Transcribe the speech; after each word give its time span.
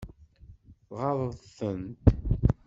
Tɣaḍeḍ-tent? 0.87 2.05